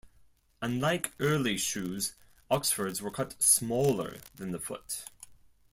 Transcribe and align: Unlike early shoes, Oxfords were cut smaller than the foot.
Unlike 0.63 1.11
early 1.19 1.59
shoes, 1.59 2.15
Oxfords 2.49 3.03
were 3.03 3.11
cut 3.11 3.39
smaller 3.39 4.17
than 4.35 4.51
the 4.51 4.57
foot. 4.57 5.03